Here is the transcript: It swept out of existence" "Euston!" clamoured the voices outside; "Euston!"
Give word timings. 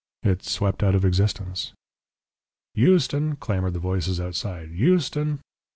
It 0.23 0.43
swept 0.43 0.81
out 0.81 0.95
of 0.95 1.05
existence" 1.05 1.73
"Euston!" 2.73 3.35
clamoured 3.35 3.73
the 3.73 3.79
voices 3.79 4.19
outside; 4.19 4.71
"Euston!" 4.71 5.41